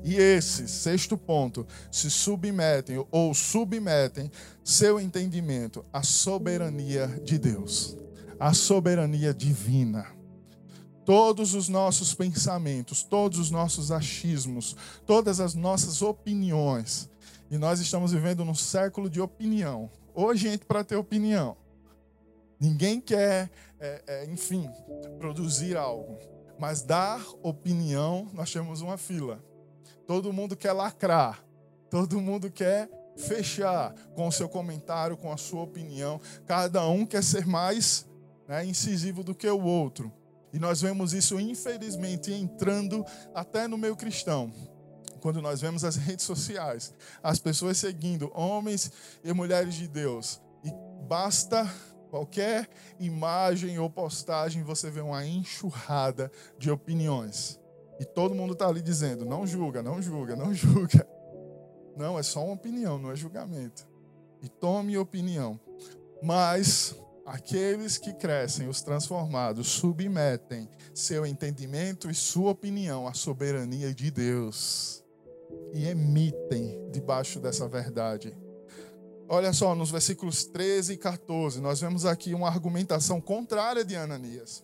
[0.03, 4.31] E esse, sexto ponto, se submetem ou submetem
[4.63, 7.95] seu entendimento à soberania de Deus,
[8.39, 10.07] à soberania divina.
[11.05, 17.07] Todos os nossos pensamentos, todos os nossos achismos, todas as nossas opiniões,
[17.51, 19.91] e nós estamos vivendo num século de opinião.
[20.15, 21.55] Hoje, gente, para ter opinião.
[22.65, 24.67] Ninguém quer, é, é, enfim,
[25.19, 26.17] produzir algo.
[26.57, 29.39] Mas dar opinião, nós temos uma fila.
[30.07, 31.45] Todo mundo quer lacrar.
[31.91, 36.19] Todo mundo quer fechar com o seu comentário, com a sua opinião.
[36.47, 38.07] Cada um quer ser mais
[38.47, 40.11] né, incisivo do que o outro.
[40.51, 44.51] E nós vemos isso, infelizmente, entrando até no meio cristão.
[45.21, 48.91] Quando nós vemos as redes sociais, as pessoas seguindo homens
[49.23, 50.41] e mulheres de Deus.
[50.63, 50.71] E
[51.07, 51.71] basta
[52.15, 57.59] Qualquer imagem ou postagem você vê uma enxurrada de opiniões.
[57.99, 61.05] E todo mundo está ali dizendo: não julga, não julga, não julga.
[61.97, 63.85] Não, é só uma opinião, não é julgamento.
[64.41, 65.59] E tome opinião.
[66.23, 74.09] Mas aqueles que crescem, os transformados, submetem seu entendimento e sua opinião à soberania de
[74.09, 75.03] Deus.
[75.73, 78.44] e emitem debaixo dessa verdade.
[79.27, 84.63] Olha só, nos versículos 13 e 14, nós vemos aqui uma argumentação contrária de Ananias.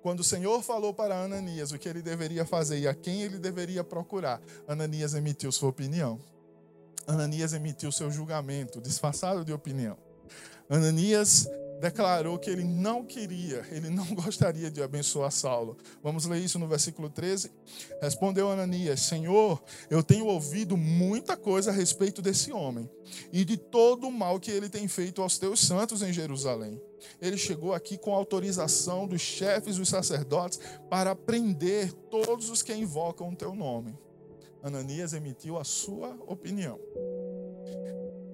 [0.00, 3.38] Quando o Senhor falou para Ananias o que ele deveria fazer e a quem ele
[3.38, 6.20] deveria procurar, Ananias emitiu sua opinião.
[7.08, 9.96] Ananias emitiu seu julgamento, disfarçado de opinião.
[10.70, 11.48] Ananias
[11.80, 15.76] declarou que ele não queria, ele não gostaria de abençoar Saulo.
[16.02, 17.50] Vamos ler isso no versículo 13.
[18.00, 22.88] Respondeu Ananias: Senhor, eu tenho ouvido muita coisa a respeito desse homem
[23.32, 26.80] e de todo o mal que ele tem feito aos teus santos em Jerusalém.
[27.20, 30.58] Ele chegou aqui com autorização dos chefes dos sacerdotes
[30.90, 33.96] para prender todos os que invocam o teu nome.
[34.62, 36.78] Ananias emitiu a sua opinião.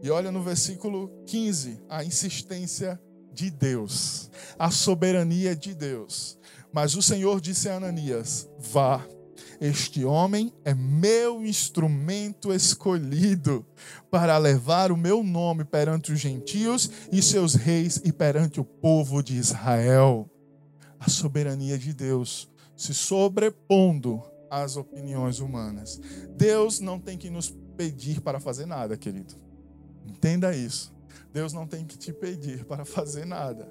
[0.02, 3.00] E olha no versículo 15, a insistência
[3.34, 6.38] de Deus, a soberania de Deus.
[6.72, 9.04] Mas o Senhor disse a Ananias: Vá,
[9.60, 13.66] este homem é meu instrumento escolhido
[14.10, 19.22] para levar o meu nome perante os gentios e seus reis e perante o povo
[19.22, 20.30] de Israel.
[20.98, 26.00] A soberania de Deus se sobrepondo às opiniões humanas.
[26.36, 29.34] Deus não tem que nos pedir para fazer nada, querido.
[30.06, 30.92] Entenda isso.
[31.34, 33.68] Deus não tem que te pedir para fazer nada.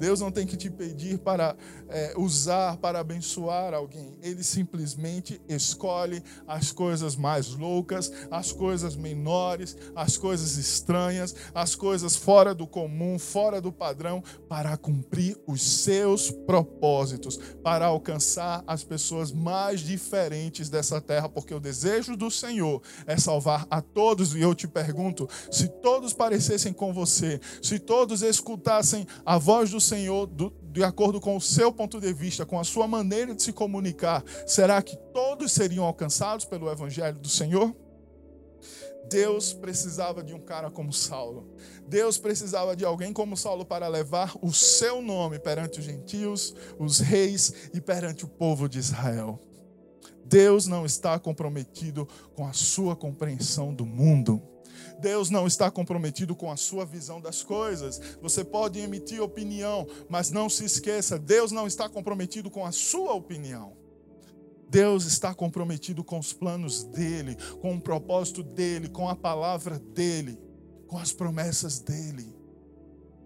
[0.00, 1.54] Deus não tem que te pedir para
[1.90, 4.16] é, usar, para abençoar alguém.
[4.22, 12.16] Ele simplesmente escolhe as coisas mais loucas, as coisas menores, as coisas estranhas, as coisas
[12.16, 19.30] fora do comum, fora do padrão, para cumprir os seus propósitos, para alcançar as pessoas
[19.30, 24.34] mais diferentes dessa terra, porque o desejo do Senhor é salvar a todos.
[24.34, 29.78] E eu te pergunto: se todos parecessem com você, se todos escutassem a voz do
[29.78, 29.89] Senhor
[30.26, 33.52] do, de acordo com o seu ponto de vista, com a sua maneira de se
[33.52, 37.74] comunicar, será que todos seriam alcançados pelo Evangelho do Senhor?
[39.08, 41.48] Deus precisava de um cara como Saulo.
[41.88, 47.00] Deus precisava de alguém como Saulo para levar o seu nome perante os gentios, os
[47.00, 49.40] reis e perante o povo de Israel.
[50.24, 54.40] Deus não está comprometido com a sua compreensão do mundo.
[55.00, 58.00] Deus não está comprometido com a sua visão das coisas.
[58.20, 63.14] Você pode emitir opinião, mas não se esqueça: Deus não está comprometido com a sua
[63.14, 63.76] opinião.
[64.68, 70.38] Deus está comprometido com os planos dele, com o propósito dele, com a palavra dele,
[70.86, 72.32] com as promessas dele.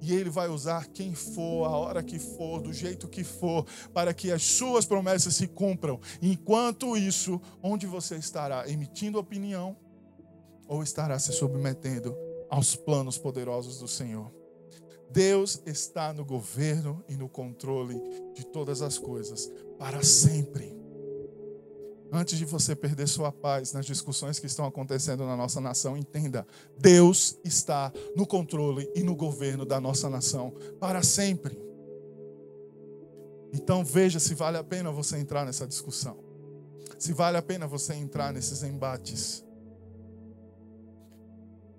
[0.00, 4.12] E ele vai usar quem for, a hora que for, do jeito que for, para
[4.14, 6.00] que as suas promessas se cumpram.
[6.20, 8.68] Enquanto isso, onde você estará?
[8.68, 9.76] Emitindo opinião
[10.74, 12.16] ou estará se submetendo
[12.50, 14.30] aos planos poderosos do Senhor.
[15.10, 18.00] Deus está no governo e no controle
[18.34, 20.74] de todas as coisas para sempre.
[22.10, 26.46] Antes de você perder sua paz nas discussões que estão acontecendo na nossa nação, entenda:
[26.76, 31.56] Deus está no controle e no governo da nossa nação para sempre.
[33.52, 36.18] Então veja se vale a pena você entrar nessa discussão.
[36.98, 39.43] Se vale a pena você entrar nesses embates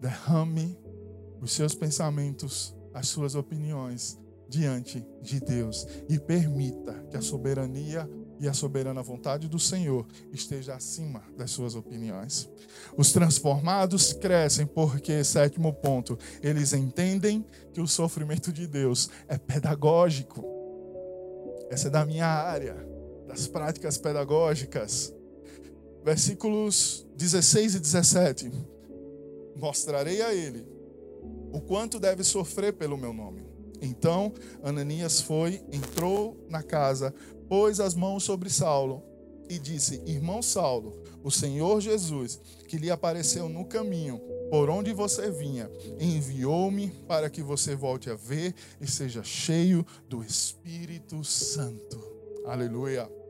[0.05, 0.77] derrame
[1.41, 8.07] os seus pensamentos, as suas opiniões diante de Deus e permita que a soberania
[8.39, 12.47] e a soberana vontade do Senhor esteja acima das suas opiniões.
[12.95, 20.45] Os transformados crescem porque, sétimo ponto, eles entendem que o sofrimento de Deus é pedagógico.
[21.71, 22.75] Essa é da minha área,
[23.27, 25.11] das práticas pedagógicas.
[26.03, 28.74] Versículos 16 e 17
[29.55, 30.65] mostrarei a ele
[31.51, 33.45] o quanto deve sofrer pelo meu nome.
[33.81, 37.13] Então Ananias foi, entrou na casa,
[37.47, 39.03] pôs as mãos sobre Saulo
[39.49, 45.31] e disse: Irmão Saulo, o Senhor Jesus, que lhe apareceu no caminho por onde você
[45.31, 51.99] vinha, enviou-me para que você volte a ver e seja cheio do Espírito Santo.
[52.45, 53.24] Aleluia.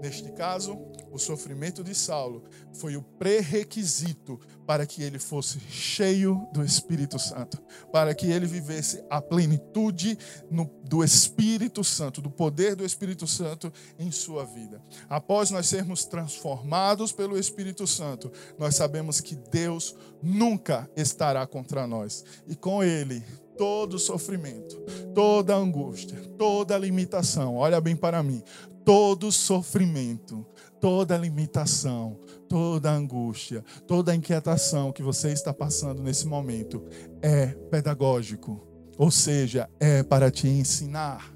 [0.00, 0.78] Neste caso,
[1.10, 7.62] o sofrimento de Saulo foi o pré-requisito para que ele fosse cheio do Espírito Santo,
[7.92, 10.18] para que ele vivesse a plenitude
[10.50, 14.82] no, do Espírito Santo, do poder do Espírito Santo em sua vida.
[15.08, 22.24] Após nós sermos transformados pelo Espírito Santo, nós sabemos que Deus nunca estará contra nós
[22.46, 23.22] e com ele
[23.56, 24.76] todo sofrimento,
[25.14, 28.42] toda angústia, toda limitação, olha bem para mim,
[28.84, 30.46] todo sofrimento,
[30.80, 36.84] toda limitação, toda angústia, toda inquietação que você está passando nesse momento
[37.22, 38.66] é pedagógico,
[38.98, 41.32] ou seja, é para te ensinar.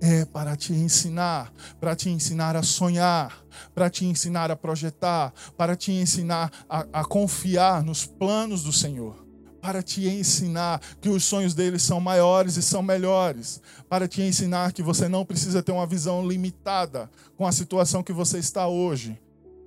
[0.00, 3.44] é para te ensinar, para te ensinar a sonhar,
[3.74, 9.26] para te ensinar a projetar, para te ensinar a, a, confiar nos planos do Senhor,
[9.60, 14.72] para te ensinar que os sonhos dele são maiores e são melhores, para te ensinar
[14.72, 19.20] que você não precisa ter uma visão limitada com a situação que você está hoje.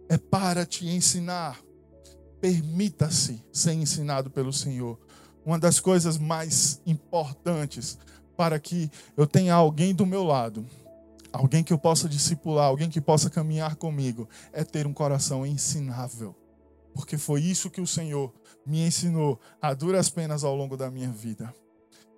[0.09, 1.59] É para te ensinar.
[2.39, 4.99] Permita-se ser ensinado pelo Senhor.
[5.45, 7.97] Uma das coisas mais importantes
[8.35, 10.65] para que eu tenha alguém do meu lado,
[11.31, 16.35] alguém que eu possa discipular, alguém que possa caminhar comigo, é ter um coração ensinável.
[16.93, 18.33] Porque foi isso que o Senhor
[18.65, 21.53] me ensinou a duras penas ao longo da minha vida.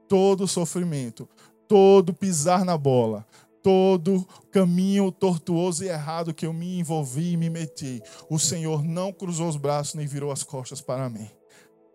[0.07, 1.27] Todo sofrimento,
[1.67, 3.25] todo pisar na bola,
[3.61, 9.11] todo caminho tortuoso e errado que eu me envolvi e me meti, o Senhor não
[9.13, 11.29] cruzou os braços nem virou as costas para mim.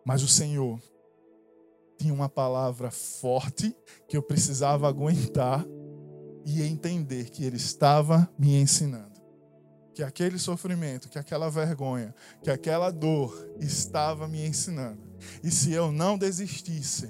[0.05, 0.81] Mas o Senhor
[1.99, 3.77] tinha uma palavra forte
[4.09, 5.67] que eu precisava aguentar
[6.47, 9.18] e entender que ele estava me ensinando.
[9.99, 15.03] Que aquele sofrimento, que aquela vergonha, que aquela dor estava me ensinando.
[15.43, 17.09] E se eu não desistisse,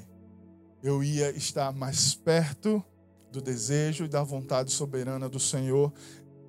[0.82, 2.82] eu ia estar mais perto
[3.30, 5.92] do desejo e da vontade soberana do Senhor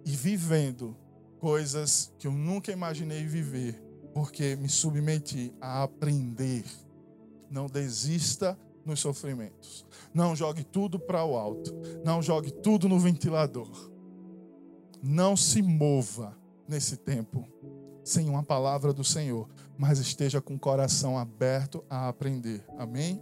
[0.06, 0.96] e vivendo
[1.42, 3.84] coisas que eu nunca imaginei viver,
[4.14, 6.64] porque me submeti a aprender
[7.50, 9.86] não desista nos sofrimentos.
[10.14, 11.76] Não jogue tudo para o alto.
[12.06, 13.89] Não jogue tudo no ventilador.
[15.02, 16.38] Não se mova
[16.68, 17.48] nesse tempo
[18.04, 19.48] sem uma palavra do Senhor,
[19.78, 22.66] mas esteja com o coração aberto a aprender.
[22.78, 23.22] Amém?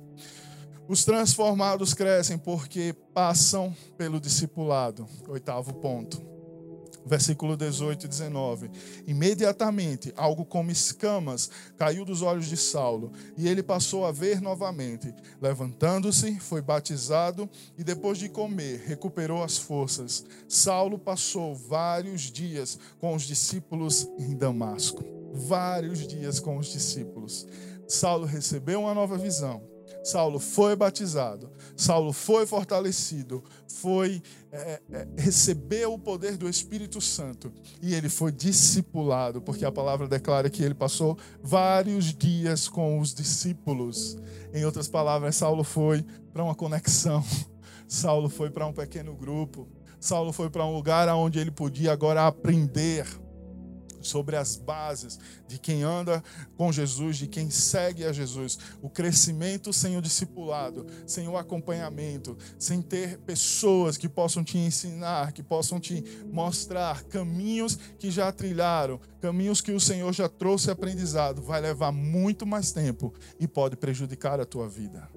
[0.88, 5.06] Os transformados crescem porque passam pelo discipulado.
[5.28, 6.37] Oitavo ponto
[7.08, 8.72] versículo 18 e 19.
[9.08, 15.14] Imediatamente, algo como escamas caiu dos olhos de Saulo, e ele passou a ver novamente.
[15.42, 20.26] Levantando-se, foi batizado e depois de comer, recuperou as forças.
[20.48, 25.04] Saulo passou vários dias com os discípulos em Damasco.
[25.34, 27.48] Vários dias com os discípulos.
[27.88, 29.77] Saulo recebeu uma nova visão
[30.08, 37.52] Saulo foi batizado, Saulo foi fortalecido, foi é, é, recebeu o poder do Espírito Santo
[37.82, 43.14] e ele foi discipulado, porque a palavra declara que ele passou vários dias com os
[43.14, 44.18] discípulos.
[44.54, 47.22] Em outras palavras, Saulo foi para uma conexão,
[47.86, 49.68] Saulo foi para um pequeno grupo,
[50.00, 53.06] Saulo foi para um lugar onde ele podia agora aprender
[54.02, 56.24] sobre as bases de quem anda
[56.56, 58.58] com Jesus, de quem segue a Jesus.
[58.82, 65.32] O crescimento sem o discipulado, sem o acompanhamento, sem ter pessoas que possam te ensinar,
[65.32, 71.42] que possam te mostrar caminhos que já trilharam, caminhos que o Senhor já trouxe aprendizado,
[71.42, 75.10] vai levar muito mais tempo e pode prejudicar a tua vida.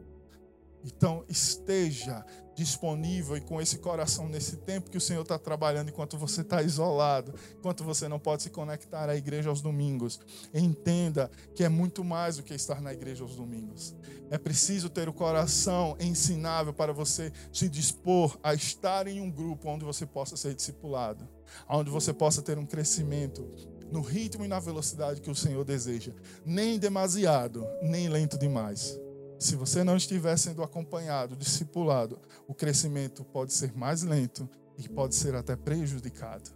[0.85, 2.25] Então, esteja
[2.61, 6.63] disponível e com esse coração nesse tempo que o Senhor está trabalhando, enquanto você está
[6.63, 10.21] isolado, enquanto você não pode se conectar à igreja aos domingos.
[10.53, 13.97] Entenda que é muito mais do que estar na igreja aos domingos.
[14.31, 19.71] É preciso ter o coração ensinável para você se dispor a estar em um grupo
[19.71, 21.27] onde você possa ser discipulado,
[21.67, 23.49] onde você possa ter um crescimento
[23.91, 26.13] no ritmo e na velocidade que o Senhor deseja,
[26.45, 29.01] nem demasiado, nem lento demais.
[29.41, 35.15] Se você não estiver sendo acompanhado, discipulado, o crescimento pode ser mais lento e pode
[35.15, 36.51] ser até prejudicado.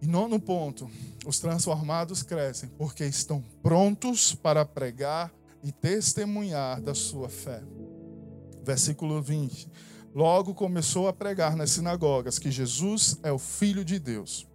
[0.00, 0.88] E nono ponto,
[1.26, 7.60] os transformados crescem porque estão prontos para pregar e testemunhar da sua fé.
[8.62, 9.68] Versículo 20.
[10.14, 14.46] Logo começou a pregar nas sinagogas que Jesus é o Filho de Deus.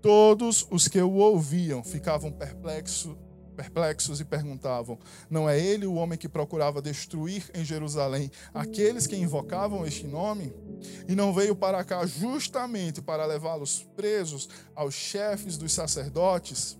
[0.00, 3.14] Todos os que o ouviam ficavam perplexos
[3.60, 4.98] perplexos e perguntavam:
[5.28, 10.52] Não é ele o homem que procurava destruir em Jerusalém aqueles que invocavam este nome?
[11.06, 16.78] E não veio para cá justamente para levá-los presos aos chefes dos sacerdotes?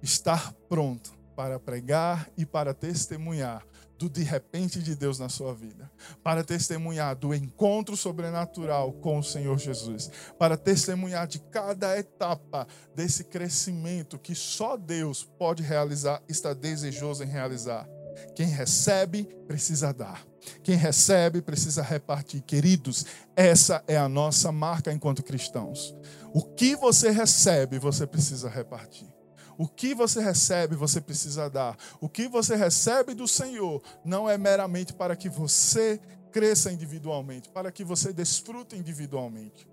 [0.00, 3.66] Estar pronto para pregar e para testemunhar
[3.98, 5.90] do de repente de Deus na sua vida,
[6.22, 13.24] para testemunhar do encontro sobrenatural com o Senhor Jesus, para testemunhar de cada etapa desse
[13.24, 17.88] crescimento que só Deus pode realizar, está desejoso em realizar.
[18.34, 20.24] Quem recebe precisa dar.
[20.62, 22.42] Quem recebe precisa repartir.
[22.42, 23.04] Queridos,
[23.36, 25.94] essa é a nossa marca enquanto cristãos.
[26.32, 29.17] O que você recebe, você precisa repartir.
[29.58, 31.76] O que você recebe, você precisa dar.
[32.00, 36.00] O que você recebe do Senhor não é meramente para que você
[36.30, 39.66] cresça individualmente, para que você desfrute individualmente.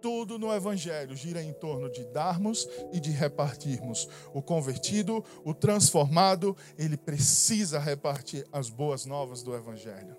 [0.00, 4.08] Tudo no Evangelho gira em torno de darmos e de repartirmos.
[4.32, 10.16] O convertido, o transformado, ele precisa repartir as boas novas do Evangelho.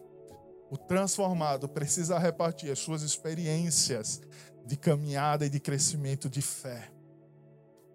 [0.70, 4.22] o transformado precisa repartir as suas experiências
[4.66, 6.92] de caminhada e de crescimento de fé.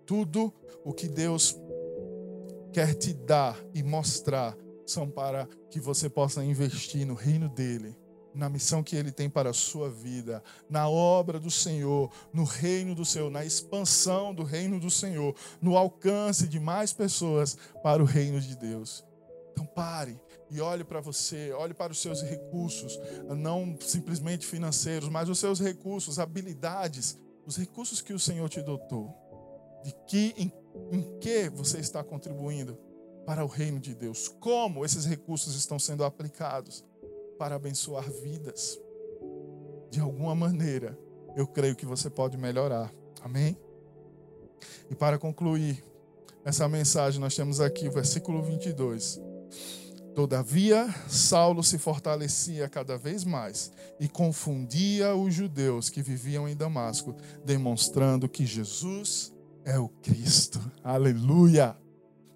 [0.06, 0.52] Tudo
[0.84, 1.56] o que Deus
[2.72, 7.96] quer te dar e mostrar são para que você possa investir no reino dele,
[8.34, 12.94] na missão que ele tem para a sua vida, na obra do Senhor, no reino
[12.94, 18.06] do Senhor, na expansão do reino do Senhor, no alcance de mais pessoas para o
[18.06, 19.04] reino de Deus.
[19.52, 20.18] Então pare
[20.50, 22.98] e olhe para você, olhe para os seus recursos,
[23.36, 29.21] não simplesmente financeiros, mas os seus recursos, habilidades, os recursos que o Senhor te dotou.
[29.84, 30.52] De que em,
[30.90, 32.78] em que você está contribuindo
[33.26, 34.28] para o reino de Deus?
[34.28, 36.84] Como esses recursos estão sendo aplicados
[37.38, 38.80] para abençoar vidas?
[39.90, 40.98] De alguma maneira,
[41.36, 42.92] eu creio que você pode melhorar.
[43.22, 43.56] Amém?
[44.90, 45.82] E para concluir
[46.44, 49.20] essa mensagem, nós temos aqui o versículo 22.
[50.14, 57.16] Todavia, Saulo se fortalecia cada vez mais e confundia os judeus que viviam em Damasco,
[57.44, 59.31] demonstrando que Jesus
[59.64, 60.60] é o Cristo.
[60.82, 61.76] Aleluia!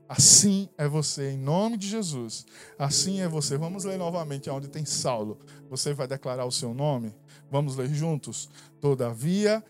[0.09, 2.47] Assim é você, em nome de Jesus.
[2.79, 3.59] Assim é você.
[3.59, 5.39] Vamos ler novamente onde tem Saulo.
[5.69, 7.13] Você vai declarar o seu nome?
[7.51, 8.49] Vamos ler juntos?
[8.81, 9.65] Todavia,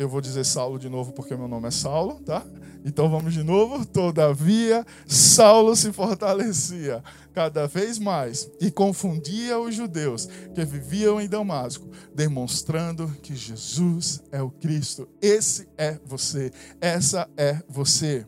[0.00, 2.42] eu vou dizer Saulo de novo porque meu nome é Saulo, tá?
[2.82, 3.84] Então vamos de novo.
[3.84, 11.86] Todavia, Saulo se fortalecia cada vez mais e confundia os judeus que viviam em Damasco,
[12.14, 15.06] demonstrando que Jesus é o Cristo.
[15.20, 18.26] Esse é você, essa é você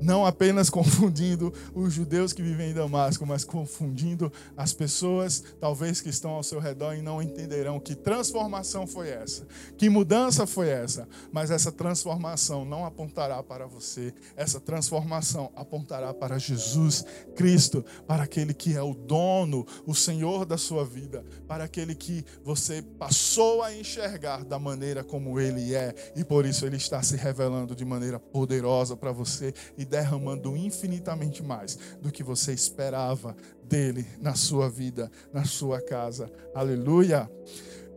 [0.00, 6.08] não apenas confundindo os judeus que vivem em Damasco, mas confundindo as pessoas, talvez que
[6.08, 9.46] estão ao seu redor e não entenderão que transformação foi essa,
[9.76, 16.38] que mudança foi essa, mas essa transformação não apontará para você, essa transformação apontará para
[16.38, 21.94] Jesus Cristo, para aquele que é o dono, o Senhor da sua vida, para aquele
[21.94, 25.94] que você passou a enxergar da maneira como ele é.
[26.16, 31.42] E por isso ele está se revelando de maneira poderosa para você e derramando infinitamente
[31.42, 36.32] mais do que você esperava dele na sua vida, na sua casa.
[36.54, 37.28] Aleluia.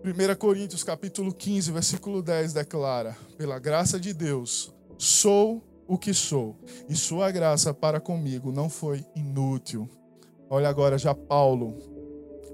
[0.04, 6.58] 1 Coríntios capítulo 15, versículo 10 declara: Pela graça de Deus, sou o que sou,
[6.90, 9.88] e sua graça para comigo não foi inútil.
[10.50, 11.78] Olha agora já Paulo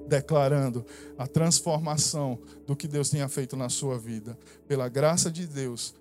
[0.07, 0.85] declarando
[1.17, 4.37] a transformação do que Deus tinha feito na sua vida.
[4.67, 5.93] Pela graça de Deus,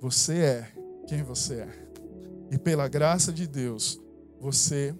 [0.00, 0.72] você é
[1.06, 1.89] quem você é.
[2.50, 4.00] E pela graça de Deus,
[4.40, 4.94] você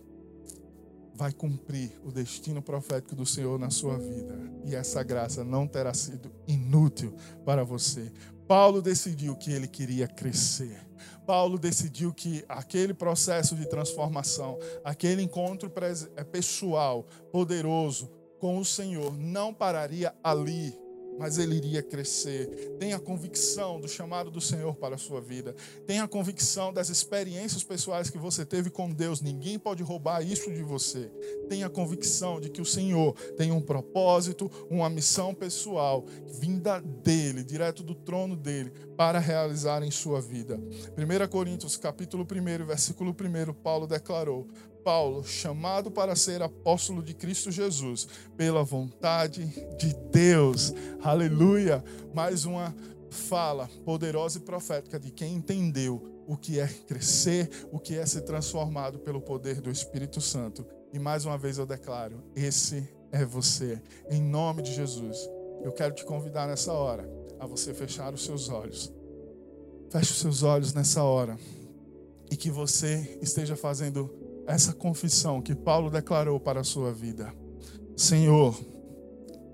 [1.14, 4.38] vai cumprir o destino profético do Senhor na sua vida.
[4.64, 8.10] E essa graça não terá sido inútil para você.
[8.46, 10.78] Paulo decidiu que ele queria crescer.
[11.26, 15.70] Paulo decidiu que aquele processo de transformação, aquele encontro
[16.16, 20.74] é, pessoal, poderoso com o Senhor, não pararia ali
[21.20, 22.46] mas ele iria crescer.
[22.78, 25.54] Tenha convicção do chamado do Senhor para a sua vida.
[25.86, 29.20] Tenha convicção das experiências pessoais que você teve com Deus.
[29.20, 31.12] Ninguém pode roubar isso de você.
[31.46, 36.06] Tenha convicção de que o Senhor tem um propósito, uma missão pessoal
[36.40, 40.60] vinda dele, direto do trono dele, para realizar em sua vida.
[40.60, 44.46] 1 Coríntios, capítulo 1, versículo 1, Paulo declarou:
[44.84, 49.46] Paulo, chamado para ser apóstolo de Cristo Jesus, pela vontade
[49.78, 50.74] de Deus.
[51.02, 51.82] Aleluia!
[52.12, 52.76] Mais uma
[53.08, 58.20] fala poderosa e profética de quem entendeu o que é crescer, o que é ser
[58.20, 60.66] transformado pelo poder do Espírito Santo.
[60.92, 63.80] E mais uma vez eu declaro: esse é você.
[64.10, 65.16] Em nome de Jesus,
[65.64, 68.92] eu quero te convidar nessa hora a você fechar os seus olhos.
[69.90, 71.36] Feche os seus olhos nessa hora
[72.30, 74.08] e que você esteja fazendo
[74.46, 77.32] essa confissão que Paulo declarou para a sua vida.
[77.96, 78.56] Senhor,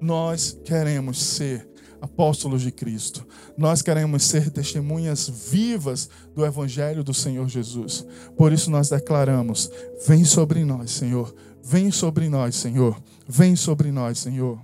[0.01, 1.67] nós queremos ser
[2.01, 3.27] apóstolos de Cristo.
[3.57, 8.05] Nós queremos ser testemunhas vivas do Evangelho do Senhor Jesus.
[8.37, 9.71] Por isso nós declaramos:
[10.07, 11.35] vem sobre nós, Senhor.
[11.63, 13.01] Vem sobre nós, Senhor.
[13.27, 14.61] Vem sobre nós, Senhor.